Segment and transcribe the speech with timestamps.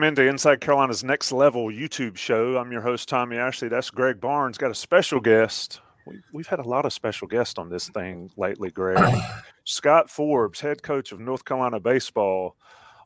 [0.00, 2.56] Welcome into Inside Carolina's Next Level YouTube show.
[2.56, 3.68] I'm your host, Tommy Ashley.
[3.68, 4.56] That's Greg Barnes.
[4.56, 5.82] Got a special guest.
[6.06, 8.98] We, we've had a lot of special guests on this thing lately, Greg.
[9.64, 12.56] Scott Forbes, head coach of North Carolina baseball,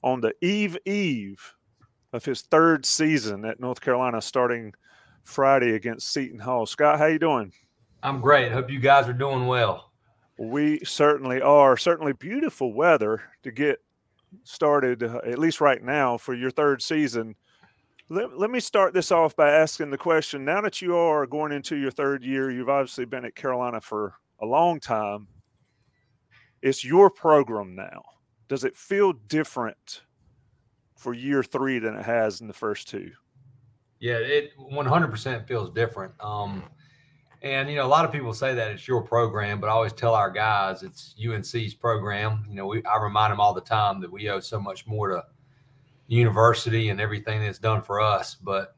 [0.05, 1.57] on the eve eve
[2.13, 4.73] of his third season at North Carolina, starting
[5.25, 6.65] Friday against Seton Hall.
[6.65, 7.53] Scott, how you doing?
[8.05, 8.53] I'm great.
[8.53, 9.91] Hope you guys are doing well.
[10.39, 11.77] We certainly are.
[11.77, 13.81] Certainly beautiful weather to get
[14.43, 17.37] started, uh, at least right now, for your third season.
[18.09, 21.53] Let, let me start this off by asking the question now that you are going
[21.53, 25.29] into your third year, you've obviously been at Carolina for a long time.
[26.61, 28.03] It's your program now.
[28.49, 30.03] Does it feel different
[30.97, 33.13] for year three than it has in the first two?
[34.01, 36.13] Yeah, it 100% feels different.
[36.21, 36.65] Um,
[37.45, 39.93] and you know, a lot of people say that it's your program, but I always
[39.93, 42.47] tell our guys it's UNC's program.
[42.49, 45.09] You know, we, I remind them all the time that we owe so much more
[45.09, 45.23] to
[46.07, 48.35] university and everything that's done for us.
[48.35, 48.75] But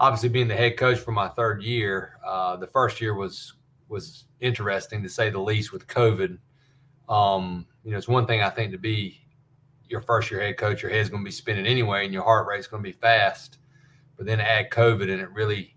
[0.00, 3.54] obviously, being the head coach for my third year, uh, the first year was
[3.88, 6.36] was interesting to say the least with COVID.
[7.08, 9.20] Um, you know, it's one thing I think to be
[9.88, 12.48] your first year head coach, your head's going to be spinning anyway, and your heart
[12.48, 13.58] rate's going to be fast.
[14.16, 15.73] But then add COVID, and it really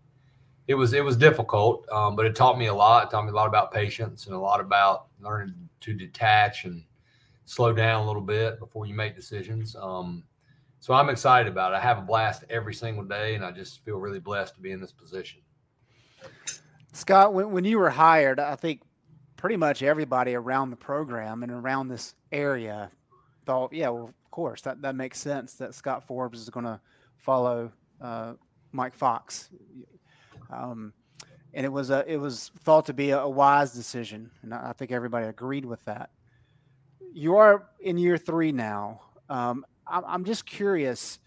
[0.68, 3.08] it was it was difficult, um, but it taught me a lot.
[3.08, 6.84] It taught me a lot about patience and a lot about learning to detach and
[7.46, 9.76] slow down a little bit before you make decisions.
[9.76, 10.24] Um,
[10.80, 11.78] so I'm excited about it.
[11.78, 14.72] I have a blast every single day, and I just feel really blessed to be
[14.72, 15.40] in this position.
[16.92, 18.82] Scott, when, when you were hired, I think
[19.38, 22.92] pretty much everybody around the program and around this area
[23.46, 26.80] thought, yeah, well, of course, that, that makes sense that Scott Forbes is going to
[27.18, 28.34] follow uh,
[28.72, 29.50] Mike Fox.
[30.50, 30.94] Um,
[31.54, 34.70] and it was a it was thought to be a, a wise decision, and I,
[34.70, 36.12] I, think everybody agreed with that.
[37.14, 39.02] You are in year three now.
[39.30, 41.20] Um, I'm, I'm just curious.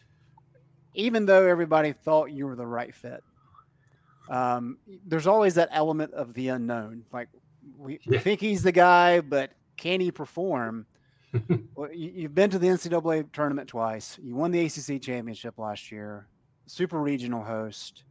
[0.94, 3.22] Even though everybody thought you were the right fit,
[4.28, 7.04] um, there's always that element of the unknown.
[7.12, 7.28] Like
[7.76, 10.86] we, we think he's the guy, but can he perform?
[11.76, 14.18] well, you, have been to the NCAA tournament twice.
[14.20, 16.26] You won the ACC championship last year.
[16.66, 18.02] Super regional host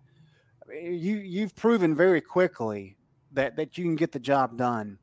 [0.74, 2.96] you you've proven very quickly
[3.32, 4.98] that that you can get the job done.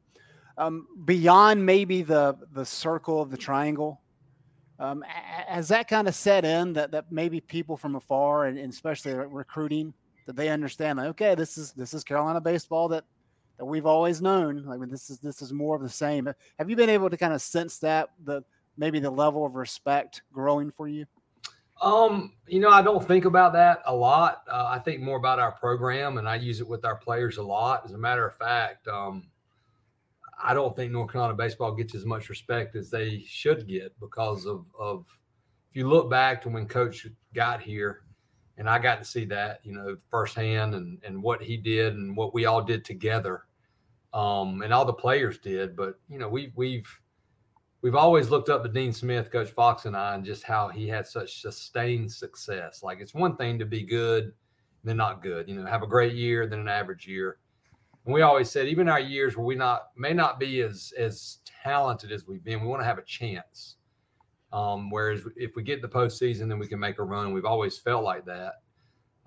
[0.59, 4.01] Um, beyond maybe the the circle of the triangle,
[4.79, 8.73] um, has that kind of set in that that maybe people from afar and, and
[8.73, 9.93] especially recruiting
[10.27, 13.05] that they understand like okay this is this is Carolina baseball that
[13.59, 16.29] that we've always known like this is this is more of the same.
[16.59, 18.43] Have you been able to kind of sense that the
[18.77, 21.07] maybe the level of respect growing for you?
[21.81, 24.43] Um, you know, I don't think about that a lot.
[24.51, 27.43] Uh, I think more about our program, and I use it with our players a
[27.43, 27.83] lot.
[27.85, 29.29] As a matter of fact, um,
[30.43, 34.47] I don't think North Carolina baseball gets as much respect as they should get because
[34.47, 35.07] of of.
[35.71, 38.05] If you look back to when Coach got here,
[38.57, 42.17] and I got to see that, you know, firsthand, and and what he did, and
[42.17, 43.43] what we all did together,
[44.15, 45.77] um, and all the players did.
[45.77, 46.89] But you know, we we've
[47.87, 50.89] we've always looked up to Dean Smith, Coach Fox, and I, and just how he
[50.89, 52.83] had such sustained success.
[52.83, 54.33] Like it's one thing to be good,
[54.83, 55.49] then not good.
[55.49, 57.39] You know, have a great year, then an average year.
[58.05, 61.39] And we always said, even our years where we not may not be as as
[61.63, 63.77] talented as we've been, we want to have a chance.
[64.53, 67.33] Um, whereas if we get the postseason, then we can make a run.
[67.33, 68.55] We've always felt like that.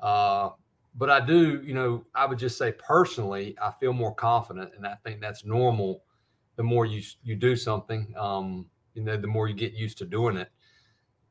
[0.01, 0.49] Uh,
[0.95, 4.85] but I do, you know, I would just say personally, I feel more confident, and
[4.85, 6.03] I think that's normal
[6.59, 10.05] the more you you do something, um, you know, the more you get used to
[10.05, 10.49] doing it.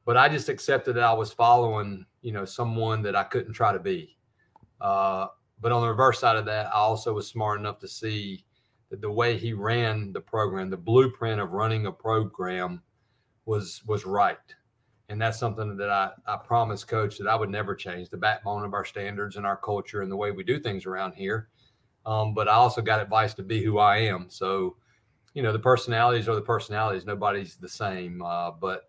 [0.07, 3.75] But I just accepted that I was following, you know, someone that I couldn't try
[3.75, 4.17] to be.
[4.81, 5.27] Uh,
[5.61, 8.47] but on the reverse side of that, I also was smart enough to see
[8.91, 12.83] that the way he ran the program, the blueprint of running a program,
[13.45, 14.39] was was right.
[15.11, 18.65] And that's something that I, I promised coach that I would never change the backbone
[18.65, 21.49] of our standards and our culture and the way we do things around here
[22.07, 24.27] Um, but I also got advice to be who I am.
[24.31, 24.77] So,
[25.35, 27.05] you know, the personalities are the personalities.
[27.05, 28.23] Nobody's the same.
[28.23, 28.89] Uh, but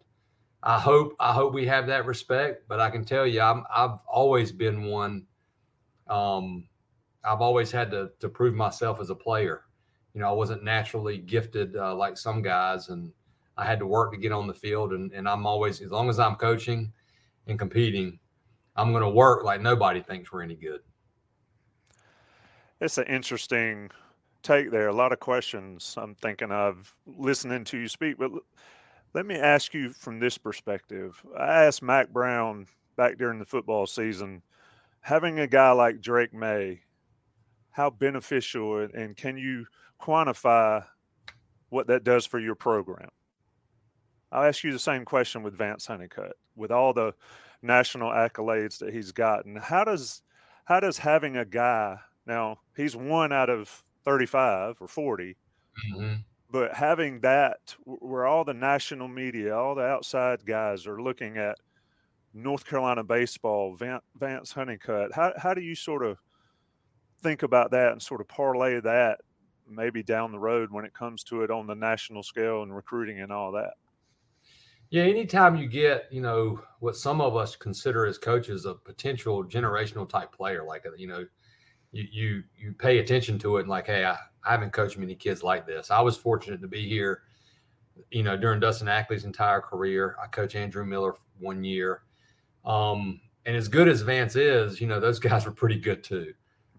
[0.63, 2.67] I hope I hope we have that respect.
[2.67, 5.25] But I can tell you, I'm, I've always been one.
[6.07, 6.67] Um,
[7.23, 9.63] I've always had to to prove myself as a player.
[10.13, 13.11] You know, I wasn't naturally gifted uh, like some guys, and
[13.57, 14.93] I had to work to get on the field.
[14.93, 16.91] And, and I'm always, as long as I'm coaching
[17.47, 18.19] and competing,
[18.75, 20.79] I'm going to work like nobody thinks we're any good.
[22.81, 23.91] It's an interesting
[24.43, 24.87] take there.
[24.87, 28.17] A lot of questions I'm thinking of listening to you speak.
[28.17, 28.31] But
[29.13, 31.21] let me ask you from this perspective.
[31.37, 34.41] I asked Mack Brown back during the football season,
[35.01, 36.81] having a guy like Drake Maye,
[37.71, 39.65] how beneficial and can you
[40.01, 40.83] quantify
[41.69, 43.09] what that does for your program?
[44.31, 46.33] I'll ask you the same question with Vance Honeycutt.
[46.55, 47.13] With all the
[47.61, 50.21] national accolades that he's gotten, how does
[50.65, 51.97] how does having a guy
[52.27, 55.35] now he's one out of 35 or 40,
[55.93, 56.13] mm-hmm.
[56.51, 61.57] but having that where all the national media, all the outside guys are looking at
[62.33, 66.17] North Carolina baseball, Vance Honeycutt, how, how do you sort of
[67.21, 69.19] think about that and sort of parlay that
[69.67, 73.21] maybe down the road when it comes to it on the national scale and recruiting
[73.21, 73.73] and all that?
[74.91, 79.43] Yeah, anytime you get, you know, what some of us consider as coaches a potential
[79.43, 81.25] generational type player, like a, you know,
[81.91, 85.15] you you you pay attention to it and like, hey, I, I haven't coached many
[85.15, 85.91] kids like this.
[85.91, 87.23] I was fortunate to be here,
[88.11, 90.15] you know, during Dustin Ackley's entire career.
[90.21, 92.03] I coached Andrew Miller one year.
[92.65, 96.33] Um, and as good as Vance is, you know, those guys were pretty good too.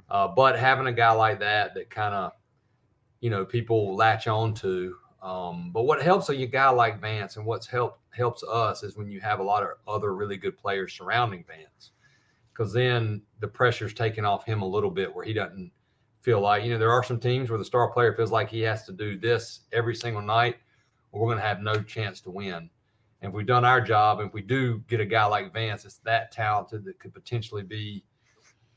[0.08, 2.32] Uh, but having a guy like that that kind of,
[3.20, 4.96] you know, people latch on to.
[5.22, 9.10] Um, but what helps a guy like Vance and what's helped helps us is when
[9.10, 11.92] you have a lot of other really good players surrounding Vance,
[12.60, 15.72] because then the pressure's taken off him a little bit, where he doesn't
[16.20, 18.60] feel like you know there are some teams where the star player feels like he
[18.60, 20.56] has to do this every single night,
[21.10, 22.68] or we're going to have no chance to win.
[23.22, 25.86] And if we've done our job, and if we do get a guy like Vance
[25.86, 28.04] it's that talented that could potentially be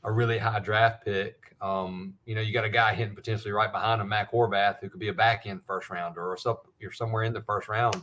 [0.02, 3.70] a really high draft pick, um, you know, you got a guy hitting potentially right
[3.70, 6.38] behind him, Mac Horvath, who could be a back end first rounder or
[6.80, 8.02] you're somewhere in the first round.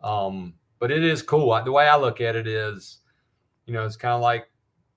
[0.00, 1.60] Um, but it is cool.
[1.64, 2.98] The way I look at it is,
[3.66, 4.46] you know, it's kind of like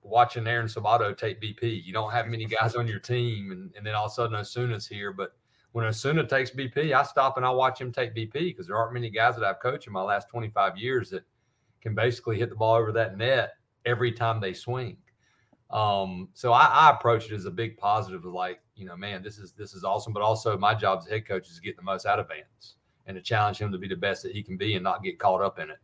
[0.06, 1.84] watching Aaron Sabato take BP.
[1.84, 4.36] You don't have many guys on your team, and, and then all of a sudden
[4.36, 5.12] Osuna's here.
[5.12, 5.34] But
[5.72, 8.94] when Osuna takes BP, I stop and I watch him take BP because there aren't
[8.94, 11.24] many guys that I've coached in my last 25 years that
[11.82, 13.54] can basically hit the ball over that net
[13.86, 14.98] every time they swing.
[15.72, 19.24] Um, so I, I, approach it as a big positive, of like you know, man,
[19.24, 20.14] this is this is awesome.
[20.14, 22.76] But also, my job as head coach is to get the most out of Vance
[23.08, 25.20] and to challenge him to be the best that he can be and not get
[25.20, 25.78] caught up in it.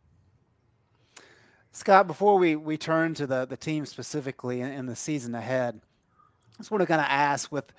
[1.72, 5.80] Scott, before we, we turn to the, the team specifically in the season ahead,
[6.54, 7.72] I just want to kind of ask with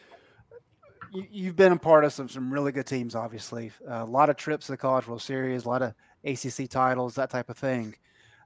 [1.12, 3.72] you, have been a part of some, some really good teams, obviously.
[3.88, 5.94] A lot of trips to the College World Series, a lot of
[6.26, 7.96] ACC titles, that type of thing.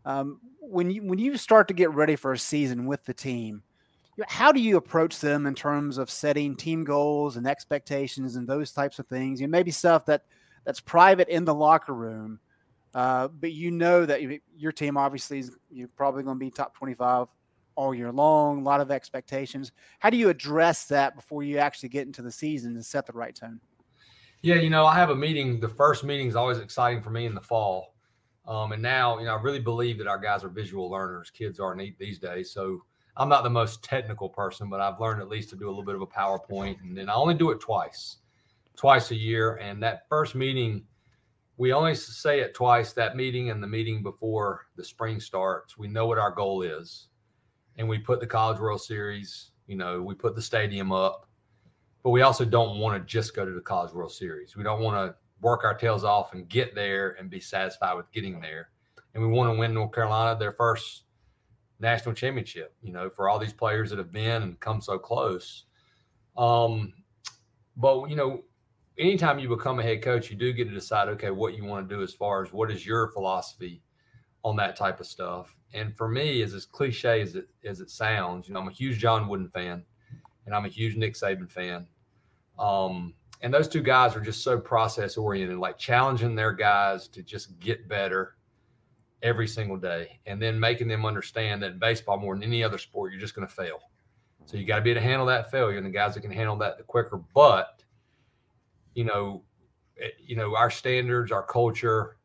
[0.05, 3.63] Um, when you when you start to get ready for a season with the team,
[4.27, 8.73] how do you approach them in terms of setting team goals and expectations and those
[8.73, 9.39] types of things?
[9.39, 10.23] You know, maybe stuff that–
[10.67, 12.41] that's private in the locker room.
[12.97, 14.21] Uh, but you know that
[14.57, 17.27] your team obviously is you're probably going to be top 25
[17.75, 19.71] all year long, a lot of expectations.
[19.99, 23.13] How do you address that before you actually get into the season and set the
[23.13, 23.59] right tone?
[24.41, 25.59] Yeah, you know, I have a meeting.
[25.59, 27.93] The first meeting is always exciting for me in the fall.
[28.47, 31.29] Um, and now, you know, I really believe that our guys are visual learners.
[31.29, 32.51] Kids are neat these days.
[32.51, 32.81] So
[33.15, 35.85] I'm not the most technical person, but I've learned at least to do a little
[35.85, 36.81] bit of a PowerPoint.
[36.81, 38.17] And then I only do it twice
[38.75, 39.55] twice a year.
[39.55, 40.85] And that first meeting,
[41.57, 45.77] we only say it twice that meeting and the meeting before the spring starts.
[45.77, 47.07] We know what our goal is.
[47.77, 51.27] And we put the College World Series, you know, we put the stadium up.
[52.03, 54.55] But we also don't want to just go to the College World Series.
[54.55, 58.11] We don't want to work our tails off and get there and be satisfied with
[58.11, 58.69] getting there.
[59.13, 61.03] And we want to win North Carolina their first
[61.79, 65.65] national championship, you know, for all these players that have been and come so close.
[66.37, 66.93] Um,
[67.75, 68.43] but you know,
[68.97, 71.87] anytime you become a head coach, you do get to decide, okay, what you want
[71.87, 73.81] to do as far as what is your philosophy
[74.43, 75.55] on that type of stuff.
[75.73, 78.71] And for me, as as cliche as it as it sounds, you know, I'm a
[78.71, 79.83] huge John Wooden fan,
[80.45, 81.87] and I'm a huge Nick Saban fan.
[82.57, 87.21] Um, and those two guys are just so process oriented, like challenging their guys to
[87.21, 88.35] just get better
[89.21, 93.11] every single day, and then making them understand that baseball more than any other sport,
[93.11, 93.79] you're just going to fail.
[94.45, 96.31] So you got to be able to handle that failure, and the guys that can
[96.31, 97.17] handle that the quicker.
[97.35, 97.83] But
[98.97, 99.43] you know,
[100.01, 102.17] eh, you know, our standards, our culture,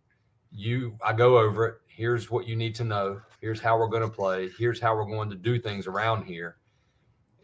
[0.50, 1.74] you I go over it.
[1.86, 3.20] Here's what you need to know.
[3.40, 4.50] Here's how we're going to play.
[4.58, 6.56] Here's how we're going to do things around here.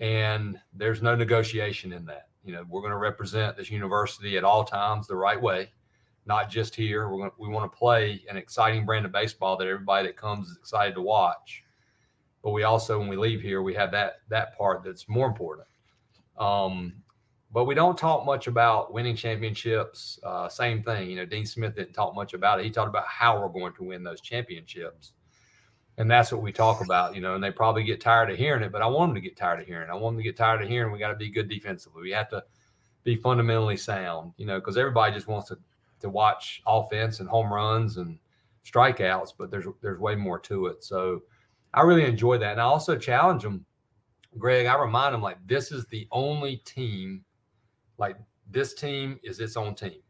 [0.00, 2.28] and there's no negotiation in that.
[2.44, 5.72] You know, we're going to represent this university at all times the right way,
[6.24, 7.08] not just here.
[7.08, 10.16] We're going to, we want to play an exciting brand of baseball that everybody that
[10.16, 11.64] comes is excited to watch.
[12.42, 15.66] But we also, when we leave here, we have that that part that's more important.
[16.38, 16.94] Um,
[17.50, 20.18] but we don't talk much about winning championships.
[20.22, 22.64] Uh, same thing, you know, Dean Smith didn't talk much about it.
[22.64, 25.12] He talked about how we're going to win those championships.
[25.96, 28.62] And that's what we talk about, you know, and they probably get tired of hearing
[28.62, 29.92] it, but I want them to get tired of hearing it.
[29.92, 32.02] I want them to get tired of hearing we got to be good defensively.
[32.02, 32.44] We have to
[33.02, 35.58] be fundamentally sound, you know, because everybody just wants to
[36.00, 38.18] to watch offense and home runs and
[38.64, 40.84] strikeouts, but there's there's way more to it.
[40.84, 41.22] So
[41.74, 42.52] I really enjoy that.
[42.52, 43.64] And I also challenge them,
[44.38, 47.24] Greg, I remind them like this is the only team
[47.98, 48.16] like
[48.50, 50.00] this team is its own team.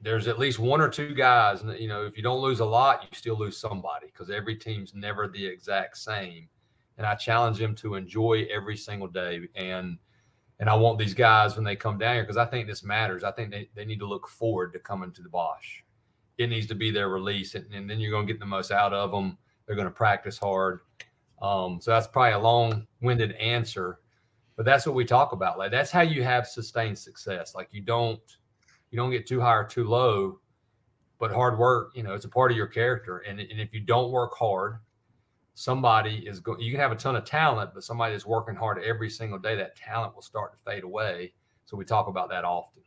[0.00, 3.02] There's at least one or two guys, you know, if you don't lose a lot,
[3.02, 6.48] you still lose somebody because every team's never the exact same.
[6.96, 9.48] And I challenge them to enjoy every single day.
[9.54, 9.98] And
[10.60, 13.22] and I want these guys when they come down here because I think this matters.
[13.22, 15.84] I think they, they need to look forward to coming to the Bosh.
[16.36, 18.72] It needs to be their release, and, and then you're going to get the most
[18.72, 19.38] out of them.
[19.66, 20.80] They're going to practice hard.
[21.40, 24.00] Um, so that's probably a long-winded answer,
[24.58, 27.54] but that's what we talk about like that's how you have sustained success.
[27.54, 28.20] Like you don't
[28.90, 30.40] you don't get too high or too low
[31.20, 33.18] but hard work you know it's a part of your character.
[33.18, 34.80] And, and if you don't work hard
[35.54, 38.82] somebody is going you can have a ton of talent but somebody that's working hard
[38.82, 41.32] every single day that talent will start to fade away.
[41.64, 42.82] So we talk about that often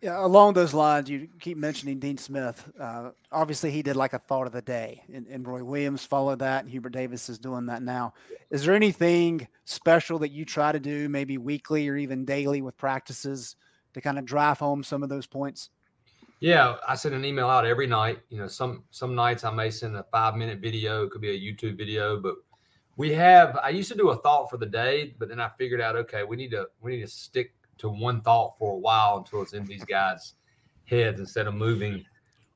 [0.00, 2.70] yeah, along those lines, you keep mentioning Dean Smith.
[2.78, 6.38] Uh, obviously, he did like a thought of the day, and, and, Roy Williams followed
[6.38, 8.14] that, and Hubert Davis is doing that now.
[8.50, 12.76] Is there anything special that you try to do, maybe weekly or even daily with
[12.76, 13.56] practices,
[13.94, 15.70] to kind of drive home some of those points?
[16.38, 18.20] Yeah, I send an email out every night.
[18.28, 21.04] You know, some some nights I may send a five minute video.
[21.04, 22.36] It could be a YouTube video, but
[22.96, 23.58] we have.
[23.60, 26.22] I used to do a thought for the day, but then I figured out, okay,
[26.22, 29.52] we need to we need to stick to one thought for a while until it's
[29.52, 30.34] in these guys'
[30.84, 32.04] heads instead of moving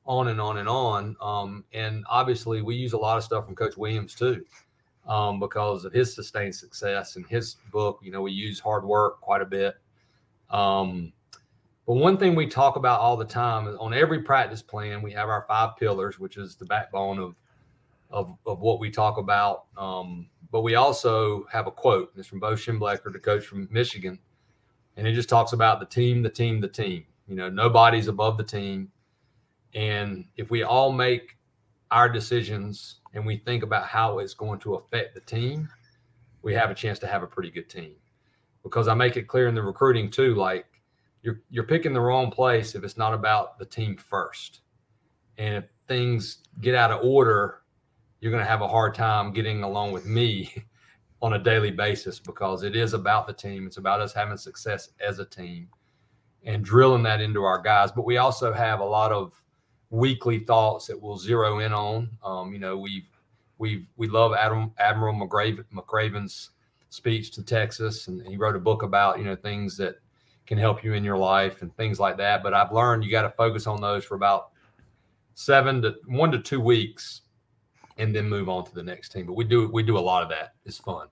[0.04, 1.16] on and on and on.
[1.20, 4.44] Um, and obviously, we use a lot of stuff from Coach Williams too,
[5.06, 8.00] um, because of his sustained success and his book.
[8.02, 9.76] You know, we use hard work quite a bit.
[10.50, 11.12] Um,
[11.86, 15.12] but one thing we talk about all the time is on every practice plan, we
[15.12, 17.34] have our five pillars, which is the backbone of
[18.10, 19.64] of, of what we talk about.
[19.76, 22.12] Um, but we also have a quote.
[22.14, 24.18] It's from Bo Schembechler, the coach from Michigan
[24.96, 27.04] and it just talks about the team, the team, the team.
[27.26, 28.90] You know, nobody's above the team.
[29.74, 31.36] And if we all make
[31.90, 35.68] our decisions and we think about how it's going to affect the team,
[36.42, 37.94] we have a chance to have a pretty good team.
[38.62, 40.66] Because I make it clear in the recruiting too, like
[41.22, 44.60] you're you're picking the wrong place if it's not about the team first.
[45.38, 47.62] And if things get out of order,
[48.20, 50.52] you're going to have a hard time getting along with me
[51.22, 53.66] on a daily basis because it is about the team.
[53.66, 55.68] It's about us having success as a team
[56.44, 57.92] and drilling that into our guys.
[57.92, 59.32] But we also have a lot of
[59.90, 62.10] weekly thoughts that we'll zero in on.
[62.24, 63.06] Um, you know, we've
[63.58, 66.50] we we love Adam, Admiral McRaven, McRaven's
[66.88, 69.96] speech to Texas, and he wrote a book about you know things that
[70.46, 72.42] can help you in your life and things like that.
[72.42, 74.50] But I've learned you got to focus on those for about
[75.34, 77.22] seven to one to two weeks
[77.98, 79.26] and then move on to the next team.
[79.26, 80.54] But we do we do a lot of that.
[80.64, 81.08] It's fun.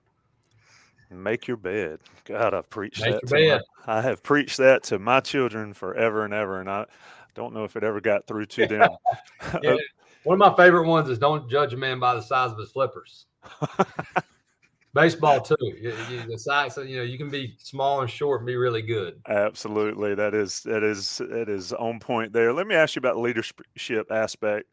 [1.11, 1.99] Make your bed.
[2.25, 3.63] God, I've preached Make that.
[3.85, 6.85] My, I have preached that to my children forever and ever, and I
[7.35, 8.89] don't know if it ever got through to them.
[9.61, 9.75] yeah.
[10.23, 12.71] One of my favorite ones is don't judge a man by the size of his
[12.71, 13.25] flippers.
[14.93, 15.55] Baseball too.
[15.61, 18.83] You, you, the size, you know, you can be small and short and be really
[18.83, 19.19] good.
[19.27, 22.53] Absolutely, that is that is that is on point there.
[22.53, 24.67] Let me ask you about the leadership aspect.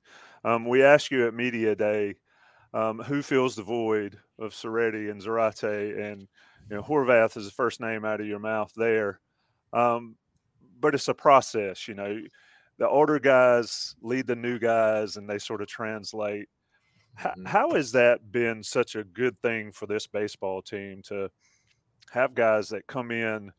[0.44, 2.16] Um, we asked you at media day
[2.74, 6.28] um, who fills the void of Serretti and Zarate, and
[6.70, 9.20] you know Horvath is the first name out of your mouth there.
[9.72, 10.16] Um,
[10.80, 12.20] but it's a process, you know.
[12.78, 16.48] The older guys lead the new guys, and they sort of translate.
[17.18, 17.46] Mm-hmm.
[17.46, 21.28] how has that been such a good thing for this baseball team to
[22.12, 23.50] have guys that come in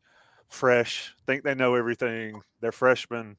[0.48, 3.36] fresh, think they know everything, they're freshmen,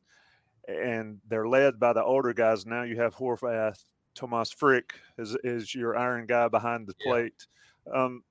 [0.67, 2.65] and they're led by the older guys.
[2.65, 3.83] Now you have Horvath,
[4.15, 7.47] Tomas Frick is is your iron guy behind the plate.
[7.87, 8.05] Yeah.
[8.05, 8.23] Um,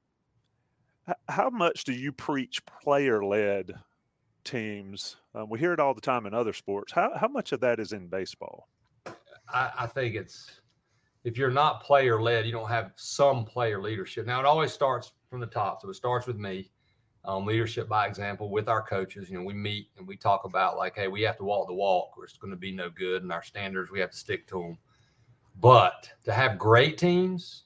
[1.28, 3.72] how much do you preach player led
[4.44, 5.16] teams?
[5.34, 6.92] Um, we hear it all the time in other sports.
[6.92, 8.68] How how much of that is in baseball?
[9.52, 10.60] I, I think it's
[11.24, 14.26] if you're not player led, you don't have some player leadership.
[14.26, 16.70] Now it always starts from the top, so it starts with me
[17.24, 19.28] um, leadership by example with our coaches.
[19.28, 21.74] You know, we meet and we talk about like, hey, we have to walk the
[21.74, 24.46] walk, or it's going to be no good, and our standards we have to stick
[24.48, 24.78] to them.
[25.60, 27.64] But to have great teams,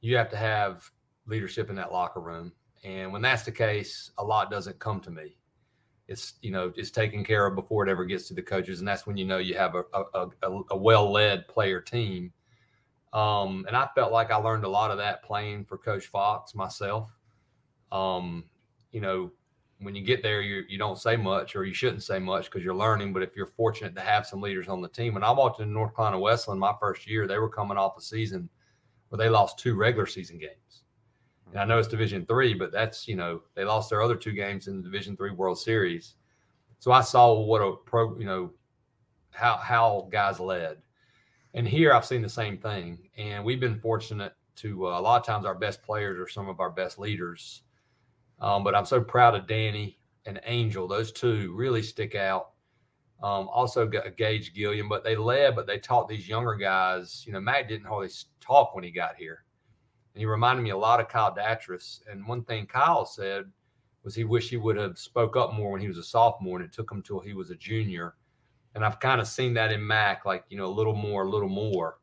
[0.00, 0.90] you have to have
[1.26, 2.52] leadership in that locker room.
[2.84, 5.36] And when that's the case, a lot doesn't come to me.
[6.08, 8.86] It's you know it's taken care of before it ever gets to the coaches, and
[8.86, 12.32] that's when you know you have a a, a, a well led player team.
[13.12, 16.54] Um, and I felt like I learned a lot of that playing for Coach Fox
[16.54, 17.10] myself.
[17.90, 18.44] Um,
[18.92, 19.32] you know,
[19.78, 22.64] when you get there, you you don't say much, or you shouldn't say much because
[22.64, 23.12] you're learning.
[23.12, 25.72] But if you're fortunate to have some leaders on the team, when I walked in
[25.72, 28.48] North Carolina Wesleyan my first year, they were coming off a season
[29.08, 30.84] where they lost two regular season games.
[31.50, 34.32] And I know it's Division three, but that's you know they lost their other two
[34.32, 36.14] games in the Division three World Series.
[36.78, 38.52] So I saw what a pro, you know,
[39.30, 40.78] how how guys led,
[41.54, 43.10] and here I've seen the same thing.
[43.16, 46.48] And we've been fortunate to uh, a lot of times our best players are some
[46.48, 47.62] of our best leaders.
[48.40, 52.50] Um, but I'm so proud of Danny and Angel; those two really stick out.
[53.22, 57.24] Um, also got Gage Gillian, but they led, but they taught these younger guys.
[57.26, 59.46] You know, Mac didn't hardly talk when he got here
[60.16, 62.00] and he reminded me a lot of Kyle Datres.
[62.10, 63.44] And one thing Kyle said
[64.02, 66.64] was he wished he would have spoke up more when he was a sophomore, and
[66.64, 68.14] it took him till he was a junior.
[68.74, 71.28] And I've kind of seen that in Mac, like you know, a little more, a
[71.28, 71.98] little more.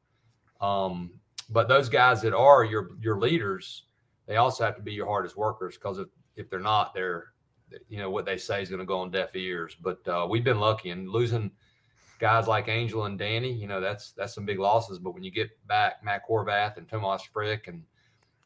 [0.61, 3.85] Um, but those guys that are your your leaders,
[4.27, 7.27] they also have to be your hardest workers because if if they're not, they're
[7.89, 9.75] you know what they say is going to go on deaf ears.
[9.81, 11.51] But uh, we've been lucky and losing
[12.19, 13.51] guys like Angel and Danny.
[13.51, 14.99] You know that's that's some big losses.
[14.99, 17.83] But when you get back Mac Horvath and Tomas Frick and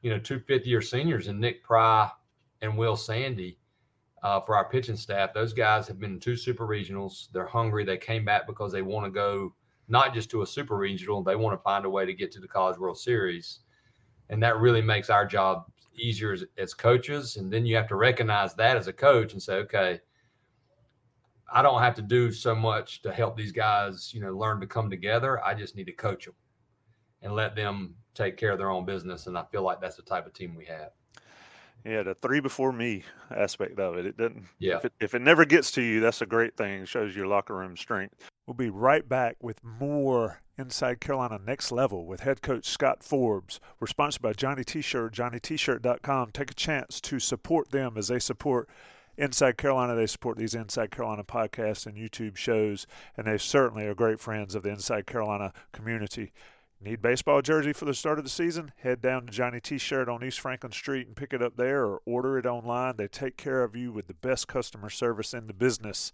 [0.01, 2.09] you know, two fifth year seniors and Nik Pry
[2.61, 3.57] and Will Sandy
[4.23, 5.33] uh, for our pitching staff.
[5.33, 7.27] Those guys have been in two super regionals.
[7.31, 7.83] They're hungry.
[7.83, 9.53] They came back because they want to go
[9.87, 12.39] not just to a super regional, they want to find a way to get to
[12.41, 13.59] the College World Series.
[14.29, 15.65] And that really makes our job
[15.97, 17.37] easier as, as coaches.
[17.37, 19.99] And then you have to recognize that as a coach and say, okay,
[21.51, 24.67] I don't have to do so much to help these guys, you know, learn to
[24.67, 25.43] come together.
[25.43, 26.35] I just need to coach them
[27.21, 29.27] and let them take care of their own business.
[29.27, 30.91] And I feel like that's the type of team we have.
[31.85, 33.03] Yeah, the three before me
[33.35, 34.05] aspect of it.
[34.05, 34.43] It doesn't.
[34.59, 34.77] Yeah.
[34.77, 36.81] If it, if it never gets to you, that's a great thing.
[36.81, 38.29] It shows your locker room strength.
[38.47, 43.59] We'll be right back with more Inside Carolina Next Level with head coach Scott Forbes.
[43.77, 46.31] We're sponsored by Johnny T-Shirt, JohnnyT-Shirt.com.
[46.31, 48.69] Take a chance to support them as they support
[49.17, 49.95] Inside Carolina.
[49.95, 54.55] They support these Inside Carolina podcasts and YouTube shows, and they certainly are great friends
[54.55, 56.31] of the Inside Carolina community.
[56.79, 58.71] Need baseball jersey for the start of the season?
[58.77, 62.01] Head down to Johnny T-Shirt on East Franklin Street and pick it up there or
[62.05, 62.95] order it online.
[62.95, 66.13] They take care of you with the best customer service in the business.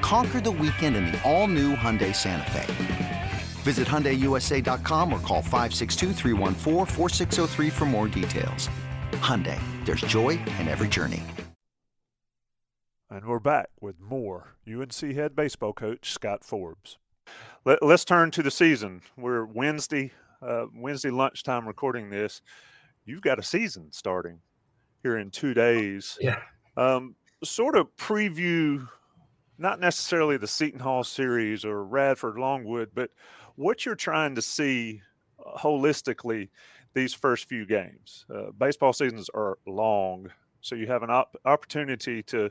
[0.00, 3.30] Conquer the weekend in the all-new Hyundai Santa Fe.
[3.62, 6.12] Visit HyundaiUSA.com or call 562
[7.70, 8.70] for more details.
[9.12, 11.22] Hyundai, there's joy in every journey.
[13.10, 16.98] And we're back with more UNC head baseball coach Scott Forbes.
[17.64, 19.02] Let, us turn to the season.
[19.16, 22.40] We're Wednesday, uh, Wednesday lunchtime recording this
[23.08, 24.40] you've got a season starting
[25.02, 26.18] here in two days.
[26.20, 26.40] Yeah.
[26.76, 28.86] Um, sort of preview,
[29.58, 33.10] not necessarily the Seton Hall series or Radford Longwood, but
[33.56, 35.02] what you're trying to see
[35.44, 36.48] uh, holistically
[36.94, 38.24] these first few games.
[38.34, 42.50] Uh, baseball seasons are long, so you have an op- opportunity to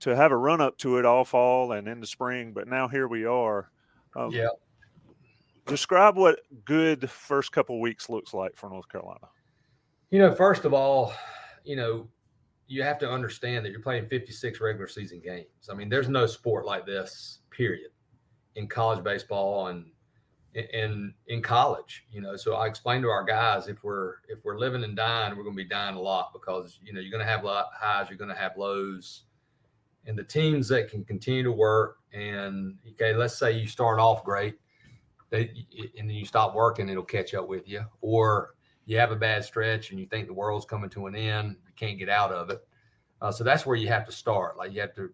[0.00, 2.52] to have a run up to it all fall and in the spring.
[2.52, 3.70] But now here we are.
[4.16, 4.48] Um, yeah.
[5.66, 9.28] Describe what good first couple weeks looks like for North Carolina.
[10.08, 11.12] You know, first of all,
[11.64, 12.08] you know,
[12.70, 15.68] you have to understand that you're playing 56 regular season games.
[15.68, 17.90] I mean, there's no sport like this, period,
[18.54, 19.86] in college baseball and
[20.54, 22.04] in in college.
[22.12, 25.36] You know, so I explained to our guys if we're if we're living and dying,
[25.36, 27.70] we're going to be dying a lot because you know you're going to have lot
[27.74, 29.24] highs, you're going to have lows,
[30.06, 34.22] and the teams that can continue to work and okay, let's say you start off
[34.22, 34.54] great,
[35.30, 35.50] they,
[35.98, 38.54] and then you stop working, it'll catch up with you, or
[38.86, 41.98] you have a bad stretch and you think the world's coming to an end, can't
[41.98, 42.60] get out of it.
[43.22, 44.56] Uh, so that's where you have to start.
[44.56, 45.10] Like you have to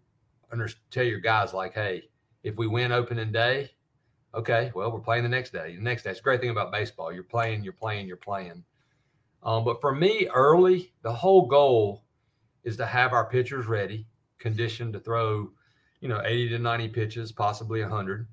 [0.51, 2.09] under, tell your guys like, hey,
[2.43, 3.71] if we win opening day,
[4.35, 5.75] okay, well, we're playing the next day.
[5.75, 6.11] The next day.
[6.11, 7.11] It's a great thing about baseball.
[7.11, 8.63] You're playing, you're playing, you're playing.
[9.43, 12.03] Um, but for me, early, the whole goal
[12.63, 14.07] is to have our pitchers ready,
[14.39, 15.49] conditioned to throw,
[16.01, 18.27] you know, 80 to 90 pitches, possibly 100,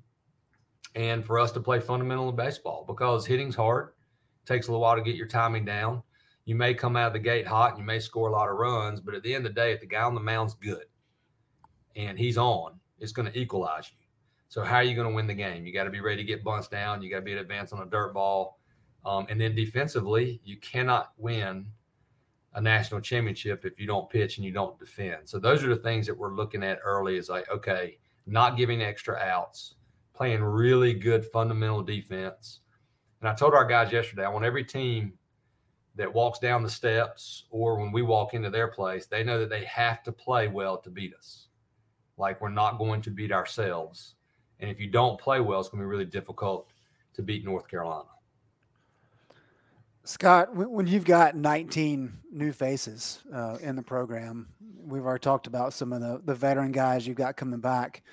[0.95, 3.93] and for us to play fundamental in baseball because hitting's hard.
[4.45, 6.03] Takes a little while to get your timing down.
[6.45, 8.57] You may come out of the gate hot and you may score a lot of
[8.57, 10.85] runs, but at the end of the day, if the guy on the mound's good
[11.95, 13.97] and he's on, it's going to equalize you.
[14.47, 15.65] So how are you going to win the game?
[15.65, 17.01] You got to be ready to get bunts down.
[17.01, 18.59] You got to be in advance on a dirt ball.
[19.05, 21.65] Um, and then defensively, you cannot win
[22.53, 25.27] a national championship if you don't pitch and you don't defend.
[25.27, 28.81] So those are the things that we're looking at early is like, okay, not giving
[28.81, 29.75] extra outs,
[30.13, 32.61] playing really good fundamental defense.
[33.19, 35.13] And I told our guys yesterday, I want every team
[35.95, 39.49] that walks down the steps or when we walk into their place, they know that
[39.49, 41.47] they have to play well to beat us.
[42.17, 44.15] Like we're not going to beat ourselves.
[44.59, 46.69] And if you don't play well, it's going to be really difficult
[47.13, 48.09] to beat North Carolina.
[50.03, 54.47] Scott, when you've got 19 new faces uh, in the program,
[54.85, 58.03] we've already talked about some of the, the veteran guys you've got coming back.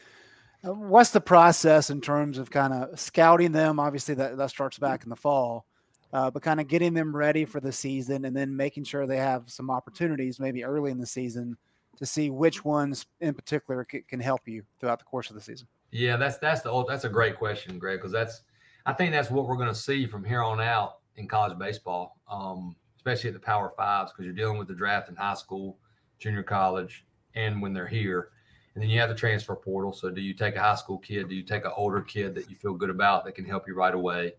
[0.65, 3.79] Uh, what's the process in terms of kind of scouting them?
[3.79, 5.67] Obviously, that, that starts back in the fall,
[6.13, 9.17] uh, but kind of getting them ready for the season and then making sure they
[9.17, 11.57] have some opportunities maybe early in the season
[11.97, 15.43] to see which ones in particular c- can help you throughout the course of the
[15.43, 15.67] season.
[15.91, 18.43] Yeah, that's that's the old, that's a great question, Greg, because that's
[18.87, 22.19] I think that's what we're going to see from here on out in college baseball,
[22.31, 25.79] um, especially at the Power Fives, because you're dealing with the draft in high school,
[26.19, 28.31] junior college, and when they're here.
[28.75, 29.93] And then you have the transfer portal.
[29.93, 31.29] So, do you take a high school kid?
[31.29, 33.75] Do you take an older kid that you feel good about that can help you
[33.75, 34.33] right away?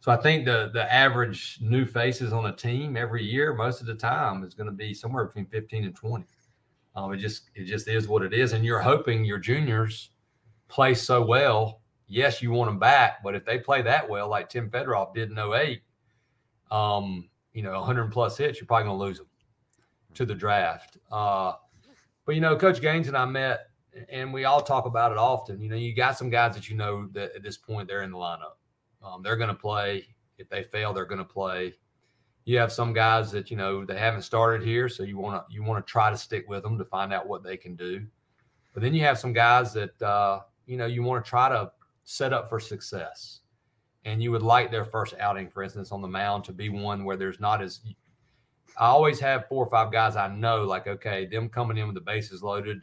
[0.00, 3.86] So, I think the the average new faces on a team every year, most of
[3.86, 6.24] the time, is going to be somewhere between 15 and 20.
[6.94, 10.10] Um, it just it just is what it is, and you're hoping your juniors
[10.68, 11.82] play so well.
[12.08, 15.30] Yes, you want them back, but if they play that well, like Tim Fedroff did
[15.30, 15.82] in 08,
[16.70, 19.26] um, you know, 100 plus hits, you're probably going to lose them
[20.14, 20.98] to the draft.
[21.10, 21.54] Uh,
[22.24, 23.70] but you know, Coach Gaines and I met,
[24.08, 25.60] and we all talk about it often.
[25.60, 28.10] You know, you got some guys that you know that at this point they're in
[28.10, 28.56] the lineup.
[29.06, 30.08] Um, they're going to play.
[30.38, 31.74] If they fail, they're going to play.
[32.44, 35.54] You have some guys that you know they haven't started here, so you want to
[35.54, 38.06] you want to try to stick with them to find out what they can do.
[38.72, 41.70] But then you have some guys that uh, you know you want to try to
[42.04, 43.40] set up for success
[44.06, 47.04] and you would like their first outing, for instance, on the mound to be one
[47.04, 47.80] where there's not as
[48.78, 51.94] I always have four or five guys I know, like, okay, them coming in with
[51.94, 52.78] the bases loaded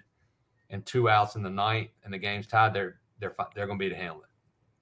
[0.70, 3.90] and two outs in the ninth and the game's tied, they're they're they're going to
[3.90, 4.30] be handle it.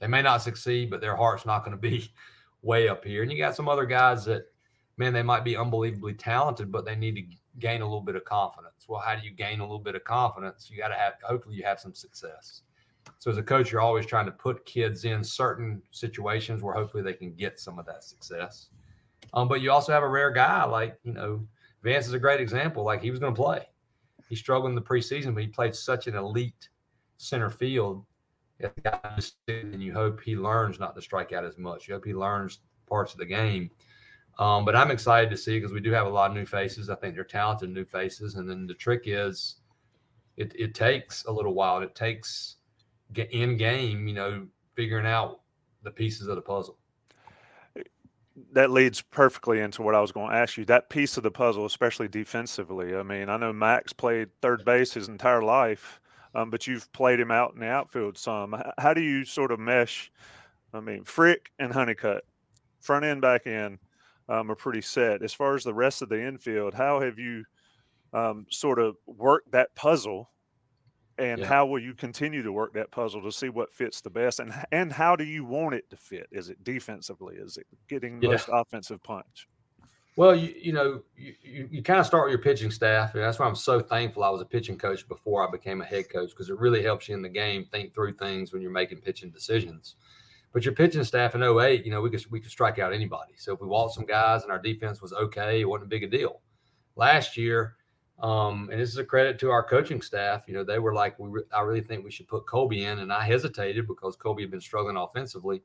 [0.01, 2.11] They may not succeed, but their heart's not going to be
[2.61, 3.23] way up here.
[3.23, 4.47] And you got some other guys that,
[4.97, 7.23] man, they might be unbelievably talented, but they need to
[7.59, 8.85] gain a little bit of confidence.
[8.89, 10.69] Well, how do you gain a little bit of confidence?
[10.69, 12.63] You got to have, hopefully, you have some success.
[13.19, 17.03] So as a coach, you're always trying to put kids in certain situations where hopefully
[17.03, 18.69] they can get some of that success.
[19.33, 21.45] Um, but you also have a rare guy like you know
[21.83, 22.83] Vance is a great example.
[22.83, 23.67] Like he was going to play,
[24.29, 26.69] he struggled in the preseason, but he played such an elite
[27.17, 28.05] center field.
[29.47, 31.87] And you hope he learns not to strike out as much.
[31.87, 33.71] You hope he learns parts of the game.
[34.39, 36.89] Um, but I'm excited to see because we do have a lot of new faces.
[36.89, 38.35] I think they're talented new faces.
[38.35, 39.57] And then the trick is,
[40.37, 41.81] it, it takes a little while.
[41.81, 42.57] It takes
[43.15, 45.41] in game, you know, figuring out
[45.83, 46.77] the pieces of the puzzle.
[48.53, 50.65] That leads perfectly into what I was going to ask you.
[50.65, 52.95] That piece of the puzzle, especially defensively.
[52.95, 56.00] I mean, I know Max played third base his entire life,
[56.35, 58.55] um, but you've played him out in the outfield some.
[58.77, 60.11] How do you sort of mesh?
[60.73, 62.23] I mean, Frick and Honeycutt,
[62.79, 63.79] front end, back end,
[64.29, 65.21] um, are pretty set.
[65.21, 67.43] As far as the rest of the infield, how have you
[68.13, 70.29] um, sort of worked that puzzle
[71.17, 71.45] and yeah.
[71.45, 74.53] how will you continue to work that puzzle to see what fits the best and
[74.71, 78.27] and how do you want it to fit is it defensively is it getting the
[78.27, 78.31] yeah.
[78.31, 79.47] most offensive punch
[80.15, 83.23] well you, you know you, you, you, kind of start with your pitching staff and
[83.23, 86.09] that's why i'm so thankful i was a pitching coach before i became a head
[86.09, 88.99] coach because it really helps you in the game think through things when you're making
[88.99, 89.95] pitching decisions
[90.53, 93.33] but your pitching staff in 08 you know we could we could strike out anybody
[93.37, 96.03] so if we walked some guys and our defense was okay it wasn't a big
[96.03, 96.41] a deal
[96.95, 97.75] last year
[98.21, 100.43] um, and this is a credit to our coaching staff.
[100.47, 102.99] You know, they were like, we re- I really think we should put Colby in.
[102.99, 105.63] And I hesitated because Colby had been struggling offensively.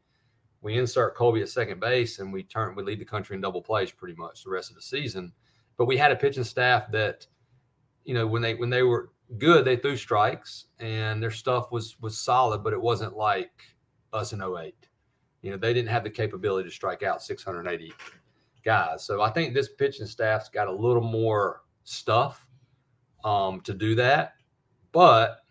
[0.66, 3.62] We insert Colby at second base and we turn, we lead the country in double
[3.62, 5.32] plays pretty much the rest of the season.
[5.76, 7.24] But we had a pitching staff that,
[8.04, 11.94] you know, when they, when they were good, they threw strikes and their stuff was,
[12.00, 13.52] was solid, but it wasn't like
[14.12, 14.74] us in 08.
[15.40, 17.92] You know, they didn't have the capability to strike out 680
[18.64, 19.04] guys.
[19.04, 22.44] So I think this pitching staff's got a little more stuff
[23.24, 24.32] um, to do that.
[24.90, 25.42] But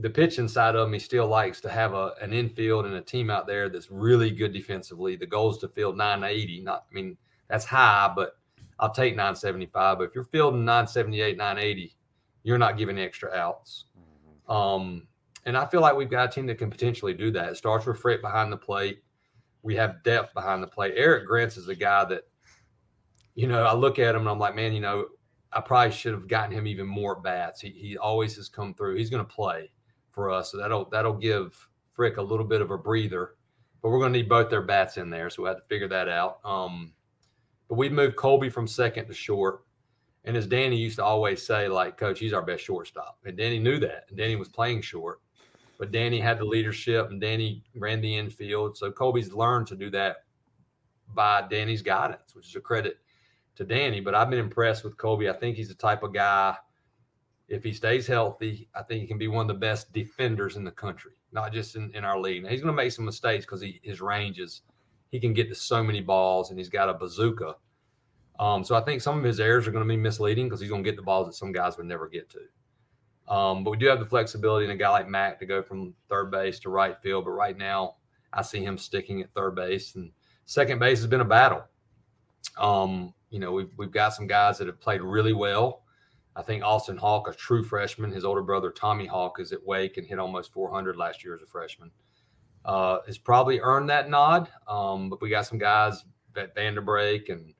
[0.00, 3.30] the pitching side of me still likes to have a an infield and a team
[3.30, 5.16] out there that's really good defensively.
[5.16, 6.62] The goal is to field 980.
[6.62, 7.16] Not, I mean,
[7.48, 8.36] that's high, but
[8.78, 9.98] I'll take 975.
[9.98, 11.96] But if you're fielding 978, 980,
[12.42, 13.86] you're not giving extra outs.
[13.98, 14.52] Mm-hmm.
[14.52, 15.06] Um,
[15.44, 17.50] and I feel like we've got a team that can potentially do that.
[17.50, 19.02] It starts with Frick behind the plate.
[19.62, 20.94] We have depth behind the plate.
[20.96, 22.22] Eric Grants is a guy that,
[23.34, 25.06] you know, I look at him and I'm like, man, you know,
[25.52, 27.60] I probably should have gotten him even more bats.
[27.60, 28.96] He, he always has come through.
[28.96, 29.70] He's going to play
[30.12, 33.36] for us, so that'll that'll give Frick a little bit of a breather.
[33.82, 35.88] But we're going to need both their bats in there, so we have to figure
[35.88, 36.40] that out.
[36.44, 36.92] Um,
[37.68, 39.64] but we moved Colby from second to short,
[40.24, 43.58] and as Danny used to always say, like Coach, he's our best shortstop, and Danny
[43.58, 45.20] knew that, and Danny was playing short.
[45.78, 49.88] But Danny had the leadership, and Danny ran the infield, so Colby's learned to do
[49.90, 50.24] that
[51.14, 52.98] by Danny's guidance, which is a credit
[53.56, 55.28] to Danny, but I've been impressed with Colby.
[55.28, 56.56] I think he's the type of guy,
[57.50, 60.62] if he stays healthy, I think he can be one of the best defenders in
[60.64, 62.44] the country, not just in, in our league.
[62.44, 64.62] Now, he's going to make some mistakes because his range is,
[65.10, 67.56] he can get to so many balls and he's got a bazooka.
[68.38, 70.70] Um, so I think some of his errors are going to be misleading because he's
[70.70, 73.34] going to get the balls that some guys would never get to.
[73.34, 75.94] Um, but we do have the flexibility in a guy like Mac to go from
[76.08, 77.24] third base to right field.
[77.24, 77.96] But right now,
[78.32, 80.10] I see him sticking at third base, and
[80.46, 81.64] second base has been a battle.
[82.58, 85.82] Um, you know, we've we've got some guys that have played really well.
[86.36, 89.96] I think Austin Hawke, a true freshman, his older brother Tommy Hawke is at Wake
[89.96, 91.90] and hit almost 400 last year as a freshman.
[92.64, 94.48] Uh, has probably earned that nod.
[94.68, 96.04] Um, but we got some guys
[96.36, 97.54] at Vanderbrake and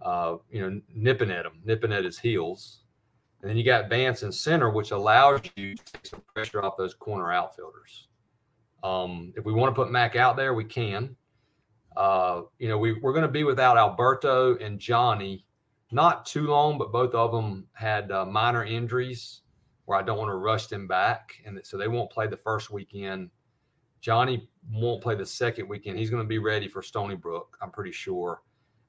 [0.00, 2.82] uh, you know nipping at him, nipping at his heels.
[3.42, 6.76] And then you got Vance in center, which allows you to take some pressure off
[6.76, 8.08] those corner outfielders.
[8.82, 11.16] Um, if we want to put Mac out there, we can.
[11.96, 15.44] Uh, you know, we, we're going to be without Alberto and Johnny
[15.92, 19.42] not too long, but both of them had uh, minor injuries
[19.84, 21.34] where I don't want to rush them back.
[21.44, 23.30] And so they won't play the first weekend.
[24.00, 25.98] Johnny won't play the second weekend.
[25.98, 28.42] He's going to be ready for Stony Brook, I'm pretty sure.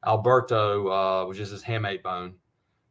[0.05, 2.35] Alberto uh, was just his hamate bone.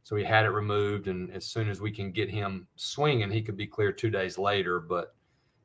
[0.02, 1.08] So he had it removed.
[1.08, 4.38] And as soon as we can get him swinging, he could be clear two days
[4.38, 5.14] later, but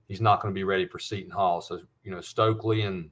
[0.08, 1.62] he's not going to be ready for Seton Hall.
[1.62, 3.10] So, you know, Stokely and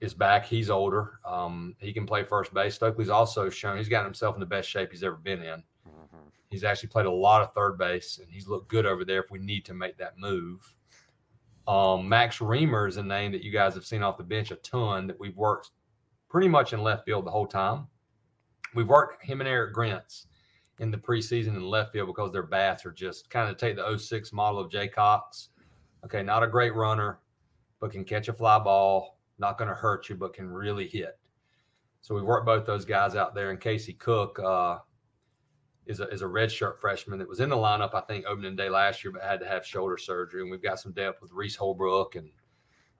[0.00, 0.44] is back.
[0.44, 1.20] He's older.
[1.24, 2.74] Um, he can play first base.
[2.74, 5.62] Stokely's also shown he's gotten himself in the best shape he's ever been in.
[5.88, 6.28] Mm-hmm.
[6.50, 9.30] He's actually played a lot of third base, and he's looked good over there if
[9.30, 10.74] we need to make that move.
[11.66, 14.56] Um, Max Reamer is a name that you guys have seen off the bench a
[14.56, 15.70] ton that we've worked
[16.28, 17.86] pretty much in left field the whole time.
[18.74, 20.26] We've worked him and Eric Grants
[20.78, 23.98] in the preseason in left field because their bats are just kind of take the
[23.98, 25.48] 06 model of Jay Cox.
[26.04, 27.18] Okay, not a great runner,
[27.80, 31.18] but can catch a fly ball, not going to hurt you, but can really hit.
[32.00, 33.50] So we worked both those guys out there.
[33.50, 34.78] And Casey Cook uh,
[35.86, 38.68] is a is a redshirt freshman that was in the lineup, I think, opening day
[38.68, 40.42] last year, but had to have shoulder surgery.
[40.42, 42.30] And we've got some depth with Reese Holbrook and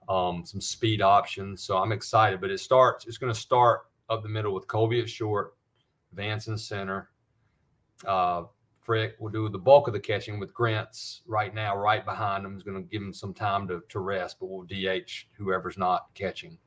[0.09, 1.63] um, some speed options.
[1.63, 2.41] So I'm excited.
[2.41, 3.07] But it starts.
[3.07, 5.55] It's going to start up the middle with Colby at short,
[6.13, 7.09] Vance in center.
[8.05, 8.43] Uh,
[8.87, 12.55] Frick will do the bulk of the catching with Grants right now, right behind him.
[12.55, 16.07] Is going to give him some time to, to rest, but we'll DH whoever's not
[16.13, 16.57] catching.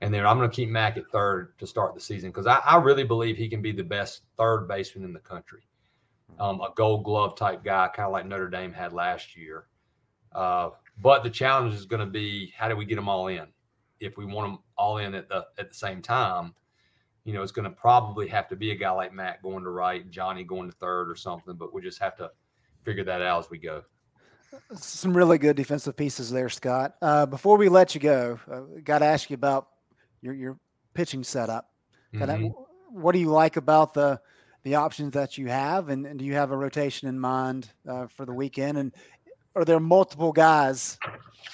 [0.00, 2.56] And then I'm going to keep Mac at third to start the season because I,
[2.56, 5.62] I, really believe he can be the best third baseman in the country.
[6.40, 9.68] Um, a gold glove type guy, kind of like Notre Dame had last year.
[10.32, 13.46] Uh, but the challenge is going to be how do we get them all in?
[14.00, 16.54] If we want them all in at the at the same time,
[17.26, 19.70] you know, it's going to probably have to be a guy like Mac going to
[19.70, 22.30] right, Johnny going to third or something, but we just have to
[22.84, 23.82] figure that out as we go.
[24.74, 26.94] Some really good defensive pieces there, Scott.
[27.02, 29.66] Uh, before we let you go, uh, got to ask you about
[30.22, 30.58] your your
[30.94, 31.68] pitching setup.
[32.14, 32.46] Mm-hmm.
[32.90, 34.20] what do you like about the
[34.62, 38.06] the options that you have, and, and do you have a rotation in mind uh,
[38.06, 38.78] for the weekend?
[38.78, 38.94] And
[39.56, 40.96] are there multiple guys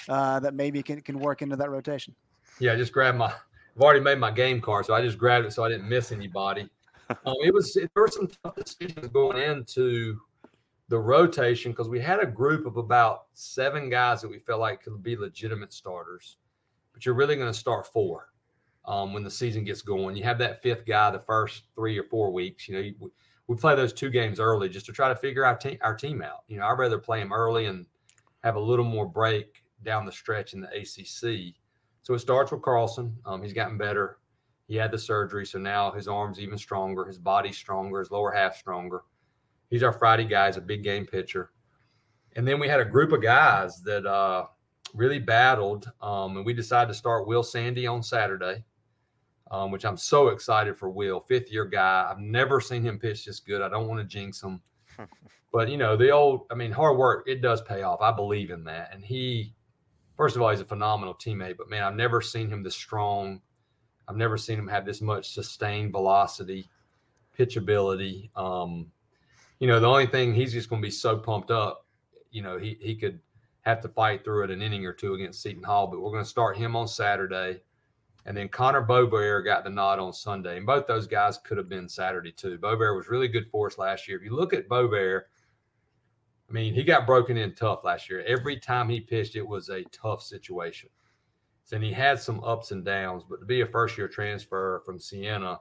[0.07, 2.15] uh, that maybe can can work into that rotation?
[2.59, 3.33] Yeah, just grab my
[3.75, 6.11] I've already made my game card, so I just grabbed it so I didn't miss
[6.11, 6.69] anybody.
[7.25, 10.19] Um, it was there were some tough decisions going into
[10.87, 14.83] the rotation because we had a group of about seven guys that we felt like
[14.83, 16.37] could be legitimate starters,
[16.93, 18.29] but you're really going to start four
[18.85, 20.15] um, when the season gets going.
[20.15, 22.67] You have that fifth guy the first three or four weeks.
[22.67, 23.09] You know, we,
[23.47, 26.21] we play those two games early just to try to figure our team our team
[26.21, 26.43] out.
[26.47, 27.85] You know, I'd rather play them early and
[28.43, 31.55] have a little more break down the stretch in the ACC
[32.03, 33.15] so it starts with Carlson.
[33.25, 34.19] Um, he's gotten better.
[34.67, 38.31] He had the surgery, so now his arm's even stronger, his body's stronger, his lower
[38.31, 39.03] half stronger.
[39.69, 40.47] He's our Friday guy.
[40.47, 41.51] He's a big game pitcher.
[42.35, 44.45] And then we had a group of guys that uh,
[44.93, 48.63] really battled, um, and we decided to start Will Sandy on Saturday,
[49.51, 50.89] um, which I'm so excited for.
[50.89, 52.07] Will, fifth year guy.
[52.09, 53.61] I've never seen him pitch this good.
[53.61, 54.61] I don't want to jinx him,
[55.53, 58.01] But you know, the old, I mean, hard work, it does pay off.
[58.01, 58.89] I believe in that.
[58.91, 59.53] And he,
[60.17, 63.41] first of all, he's a phenomenal teammate, but man, I've never seen him this strong.
[64.07, 66.69] I've never seen him have this much sustained velocity,
[67.37, 68.29] pitchability.
[68.35, 68.91] Um,
[69.59, 71.85] you know, the only thing he's just going to be so pumped up,
[72.31, 73.19] you know, he he could
[73.61, 76.23] have to fight through it an inning or two against Seton Hall, but we're going
[76.23, 77.61] to start him on Saturday.
[78.25, 80.57] And then Connor Bovair got the nod on Sunday.
[80.57, 82.57] And both those guys could have been Saturday too.
[82.57, 84.17] Bovair was really good for us last year.
[84.17, 85.23] If you look at Bovair,
[86.53, 88.23] I mean, he got broken in tough last year.
[88.27, 90.89] Every time he pitched, it was a tough situation.
[91.71, 94.99] And he had some ups and downs, but to be a first year transfer from
[94.99, 95.59] Siena,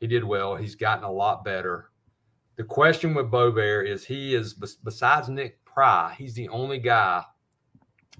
[0.00, 0.56] he did well.
[0.56, 1.90] He's gotten a lot better.
[2.56, 7.22] The question with Bovair is he is, besides Nik Pry, he's the only guy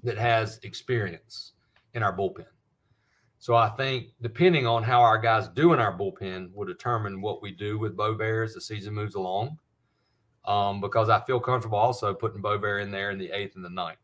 [0.02, 1.52] that has experience
[1.94, 2.44] in our bullpen.
[3.38, 7.40] So I think depending on how our guys do in our bullpen will determine what
[7.40, 9.56] we do with Bovair as the season moves along.
[10.46, 13.70] Um, because I feel comfortable also putting Bovair in there in the eighth and the
[13.70, 13.98] ninth.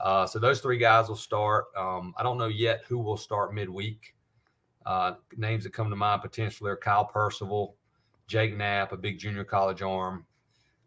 [0.00, 1.66] Uh, so those three guys will start.
[1.76, 4.14] Um, I don't know yet who will start midweek.
[4.84, 7.76] Uh, names that come to mind potentially are Kyle Percival,
[8.26, 10.26] Jake Knapp, a big junior college arm,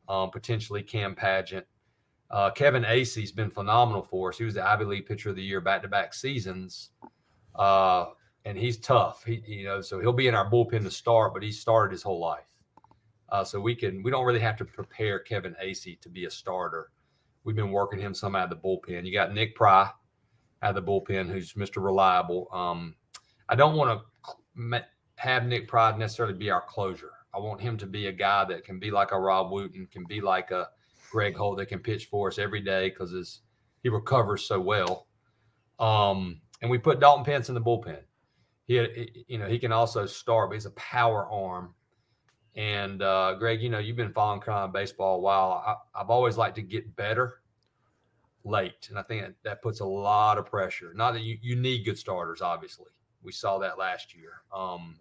[0.09, 1.65] um, potentially Cam Pageant.
[2.29, 4.37] Uh, Kevin Eaise's been phenomenal for us.
[4.37, 6.89] He was the Ivy League Pitcher of the Year back to back seasons.
[7.55, 8.07] Uh,
[8.45, 9.23] and he's tough.
[9.23, 12.03] He, you know, so he'll be in our bullpen to start, but he started his
[12.03, 12.56] whole life.
[13.29, 16.31] Uh, so we can we don't really have to prepare Kevin Eaise to be a
[16.31, 16.91] starter.
[17.43, 19.05] We've been working him some out of the bullpen.
[19.05, 19.89] You got Nik Pry
[20.61, 21.83] out of the bullpen, who's Mr.
[21.83, 22.47] Reliable.
[22.51, 22.95] Um,
[23.49, 24.01] I don't want
[24.57, 24.83] to
[25.15, 27.11] have Nik Pry necessarily be our closure.
[27.33, 30.05] I want him to be a guy that can be like a Rob Wooten, can
[30.05, 30.69] be like a
[31.11, 33.41] Greg Holt that can pitch for us every day because
[33.83, 35.07] he recovers so well.
[35.79, 37.99] Um, and we put Dalton Pence in the bullpen.
[38.65, 38.89] He, had,
[39.27, 41.73] you know, he can also start, but he's a power arm.
[42.57, 45.63] And uh, Greg, you know, you've been following Carolina baseball a while.
[45.95, 47.41] I, have always liked to get better
[48.43, 50.91] late, and I think that, that puts a lot of pressure.
[50.95, 52.89] Not that you, you need good starters, obviously.
[53.21, 54.41] We saw that last year.
[54.51, 54.99] Um,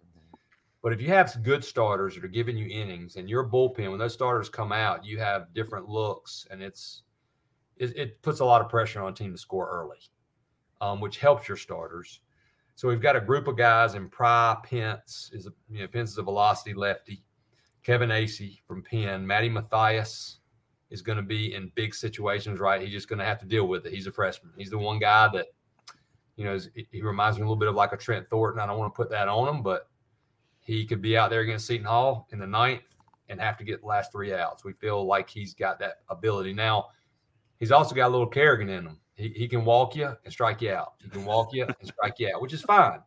[0.83, 3.97] but if you have good starters that are giving you innings and your bullpen, when
[3.97, 7.01] those starters come out, you have different looks, and it's
[7.77, 9.97] it, it puts a lot of pressure on a team to score early,
[10.79, 12.21] um, which helps your starters.
[12.75, 16.11] So we've got a group of guys in Pry, Pence is a you know Pence
[16.11, 17.23] is a velocity lefty,
[17.87, 20.39] Kevin Eaise from Penn, Matty Matthias
[20.89, 22.81] is going to be in big situations, right?
[22.81, 23.93] He's just going to have to deal with it.
[23.93, 24.51] He's a freshman.
[24.57, 25.45] He's the one guy that,
[26.35, 26.59] you know,
[26.91, 28.59] he reminds me a little bit of like a Trent Thornton.
[28.59, 29.87] I don't want to put that on him, but
[30.59, 32.81] he could be out there against Seton Hall in the ninth
[33.29, 34.65] and have to get the last three outs.
[34.65, 36.51] We feel like he's got that ability.
[36.51, 36.87] Now,
[37.57, 38.99] he's also got a little Kerrigan in him.
[39.15, 40.95] He, he can walk you and strike you out.
[41.01, 42.99] He can walk you and strike you out, which is fine.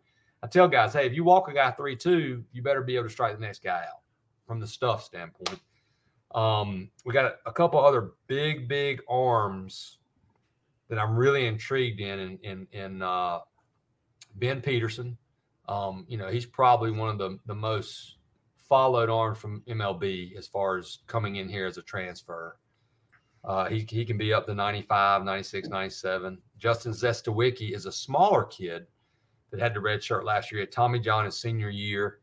[0.43, 3.05] I tell guys, hey, if you walk a guy 3 2, you better be able
[3.05, 4.01] to strike the next guy out
[4.51, 5.61] from the stuff standpoint.
[6.35, 9.99] Um, we got a, a, couple other big, big arms
[10.89, 13.39] that I'm really intrigued in, in, in, in uh,
[14.35, 15.17] Ben Peterson,
[15.69, 18.17] um, you know, he's probably one of the, the most
[18.69, 22.59] followed on from MLB as far as coming in here as a transfer.
[23.45, 26.39] Uh, he, he can be up to 95, 96, 97.
[26.59, 28.89] Justin Zestawicki is a smaller kid
[29.53, 30.67] that had the red shirt last year.
[30.67, 32.20] Tommy John his senior year.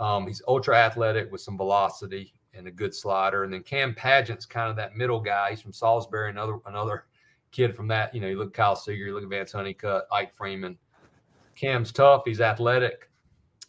[0.00, 3.44] Um, he's ultra athletic with some velocity and a good slider.
[3.44, 5.50] And then Cam Pageant's kind of that middle guy.
[5.50, 7.04] He's from Salisbury, another another
[7.52, 8.14] kid from that.
[8.14, 10.78] You know, you look at Kyle Seager, you look at Vance Honeycutt, Ike Freeman.
[11.54, 12.22] Cam's tough.
[12.24, 13.10] He's athletic.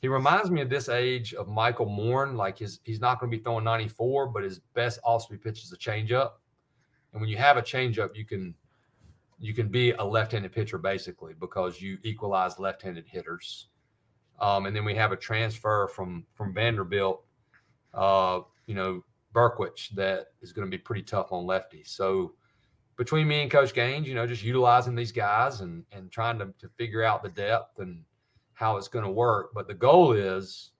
[0.01, 2.27] He reminds me of this age of Michael Moore.
[2.27, 5.77] Like his, he's not going to be throwing 94, but his best also pitches a
[5.77, 6.31] changeup.
[7.11, 8.55] And when you have a changeup, you can
[9.39, 13.67] you can be a left-handed pitcher basically because you equalize left-handed hitters.
[14.41, 17.23] Um, and then we have a transfer from from Vanderbilt,
[17.93, 21.89] uh, you know, Berkwich that is going to be pretty tough on lefties.
[21.89, 22.33] So
[22.97, 26.53] between me and Coach Gaines, you know, just utilizing these guys and and trying to,
[26.59, 28.03] to figure out the depth and
[28.53, 29.51] how it's going to work.
[29.53, 30.71] But the goal is,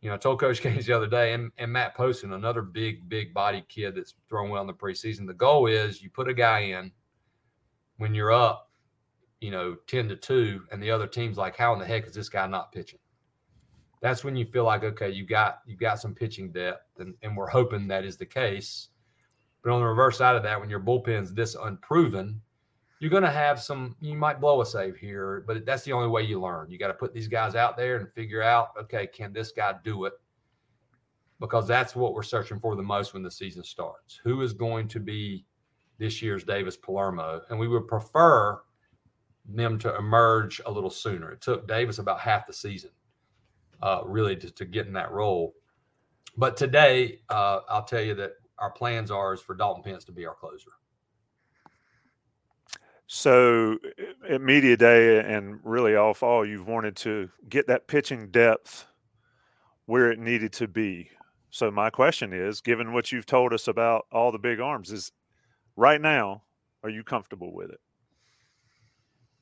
[0.00, 3.08] you know, I told Coach Gaines the other day, and, and Matt Poston, another big,
[3.08, 5.26] big body kid that's thrown well in the preseason.
[5.26, 6.90] The goal is you put a guy in
[7.98, 8.65] when you're up,
[9.40, 12.14] you know, 10 to 2, and the other team's like, how in the heck is
[12.14, 12.98] this guy not pitching?
[14.00, 17.36] That's when you feel like, okay, you got you got some pitching depth, and, and
[17.36, 18.88] we're hoping that is the case
[19.66, 22.40] but on the reverse side of that, when your bullpen's this unproven,
[23.00, 26.06] you're going to have some, you might blow a save here, but that's the only
[26.06, 26.70] way you learn.
[26.70, 29.74] You got to put these guys out there and figure out, okay, can this guy
[29.82, 30.12] do it?
[31.40, 34.20] Because that's what we're searching for the most when the season starts.
[34.22, 35.44] Who is going to be
[35.98, 37.40] this year's Davis Palermo?
[37.50, 38.60] And we would prefer
[39.48, 41.30] them to emerge a little sooner.
[41.30, 42.90] It took Davis about half the season,
[43.82, 45.54] uh, really, to, to get in that role.
[46.36, 50.12] But today, uh, I'll tell you that our plans are is for Dalton Pence to
[50.12, 50.70] be our closer.
[53.06, 53.78] So
[54.28, 58.86] at media day and really all fall, you've wanted to get that pitching depth
[59.84, 61.10] where it needed to be.
[61.50, 65.12] So my question is, given what you've told us about all the big arms, is
[65.76, 66.42] right now,
[66.82, 67.80] are you comfortable with it?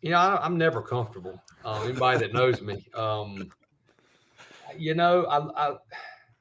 [0.04, 1.42] You know, I, am never comfortable.
[1.64, 3.50] Um, anybody that knows me, um,
[4.76, 5.76] you know, I, I,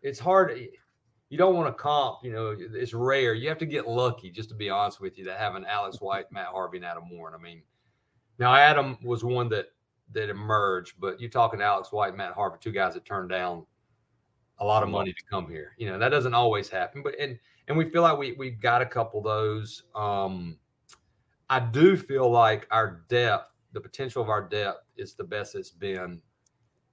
[0.01, 0.59] it's hard.
[1.29, 2.25] You don't want to comp.
[2.25, 3.33] You know, it's rare.
[3.33, 6.01] You have to get lucky, just to be honest with you, to have an Alex
[6.01, 7.33] White, Matt Harvey, and Adam Warren.
[7.33, 7.61] I mean,
[8.37, 9.67] now Adam was one that
[10.11, 13.65] that emerged, but you're talking Alex White, Matt Harvey, two guys that turned down
[14.59, 15.71] a lot of money to come here.
[15.77, 17.39] You know, that doesn't always happen, but and
[17.69, 19.83] and we feel like we we've got a couple of those.
[19.95, 20.57] Um,
[21.49, 25.71] I do feel like our depth, the potential of our depth, is the best it's
[25.71, 26.21] been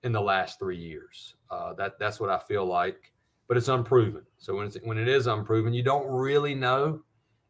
[0.03, 1.37] in the last three years.
[1.51, 3.13] Uh, that that's what I feel like,
[3.49, 4.23] but it's unproven.
[4.39, 7.03] So when it's when it is unproven, you don't really know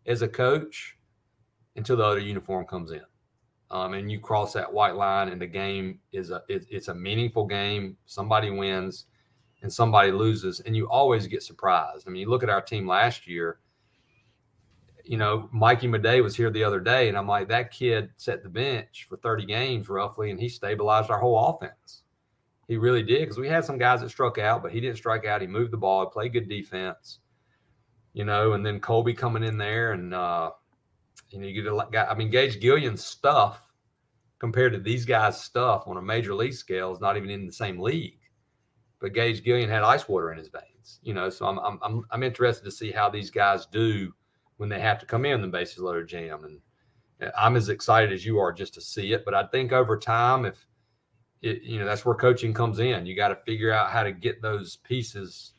[0.07, 0.97] as a coach
[1.77, 3.05] until the other uniform comes in,
[3.71, 6.95] um, and you cross that white line, and the game is a it, it's a
[6.95, 7.97] meaningful game.
[8.07, 9.07] Somebody wins
[9.63, 12.07] and somebody loses, and you always get surprised.
[12.07, 13.59] I mean, you look at our team last year.
[15.05, 18.43] You know, Mikey Madej was here the other day, and I'm like, that kid set
[18.43, 22.03] the bench for 30 games roughly, and he stabilized our whole offense.
[22.69, 25.25] He really did because we had some guys that struck out, but he didn't strike
[25.25, 25.41] out.
[25.41, 27.19] He moved the ball, played good defense,
[28.13, 30.51] you know, and then Colby coming in there, and uh,
[31.31, 31.95] you know, you get a lot.
[31.97, 33.67] I mean, Gage Gillian's stuff
[34.39, 37.53] compared to these guys' stuff on a major league scale is not even in the
[37.53, 38.21] same league
[39.01, 41.31] but Gage Gillian had ice water in his veins, you know.
[41.31, 44.13] So I'm I'm I'm interested to see how these guys do
[44.61, 46.61] when they have to come in the bases loaded jam, and
[47.37, 49.25] I'm as excited as you are just to see it.
[49.25, 50.67] But I think over time, if
[51.41, 53.07] it, you know, that's where coaching comes in.
[53.07, 55.55] You got to figure out how to get those pieces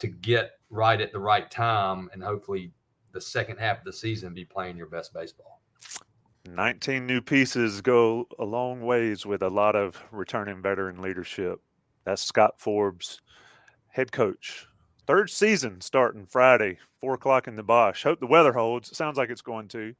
[0.00, 2.72] to get right at the right time, and hopefully,
[3.12, 5.62] the second half of the season be playing your best baseball.
[6.48, 11.60] 19 new pieces go a long ways with a lot of returning veteran leadership.
[12.04, 13.20] That's Scott Forbes,
[13.86, 14.66] head coach.
[15.06, 18.02] Third season starting Friday, four o'clock in the Bosh.
[18.02, 18.90] Hope the weather holds.
[18.90, 19.94] It sounds like it's going to.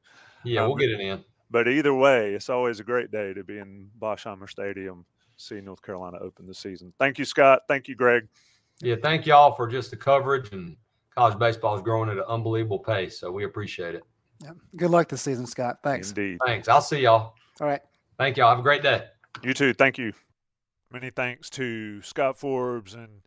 [0.45, 1.25] Yeah, um, we'll get it in.
[1.51, 5.81] But either way, it's always a great day to be in Boshamer Stadium, see North
[5.81, 6.93] Carolina open the season.
[6.99, 7.63] Thank you, Scott.
[7.69, 8.27] Thank you, Greg.
[8.81, 10.77] Yeah, thank y'all for just the coverage and
[11.15, 13.21] college baseball is growing at an unbelievable pace.
[13.21, 14.03] So we appreciate it.
[14.43, 14.51] Yeah.
[14.77, 15.79] Good luck this season, Scott.
[15.83, 16.09] Thanks.
[16.09, 16.39] Indeed.
[16.45, 16.69] Thanks.
[16.69, 17.35] I'll see y'all.
[17.61, 17.81] All right.
[18.19, 18.51] Thank y'all.
[18.51, 19.05] Have a great day.
[19.43, 19.73] You too.
[19.73, 20.13] Thank you.
[20.91, 23.23] Many thanks to Scott Forbes and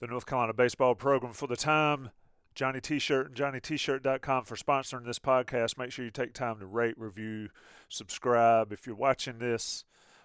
[0.00, 2.10] the North Carolina Baseball Program for the time.
[2.54, 5.78] Johnny T-shirt and JohnnyT-shirt.com for sponsoring this podcast.
[5.78, 7.50] Make sure you take time to rate, review,
[7.88, 8.72] subscribe.
[8.72, 9.84] If you're watching this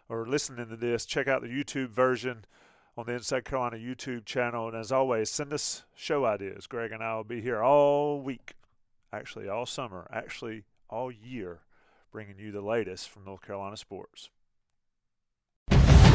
[0.10, 2.46] or listening to this, check out the YouTube version
[2.98, 4.68] on the Inside Carolina YouTube channel.
[4.68, 6.68] And as always, send us show ideas.
[6.68, 8.54] Greg and I will be here all week,
[9.12, 11.60] actually all summer, actually all year,
[12.12, 14.30] bringing you the latest from North Carolina sports.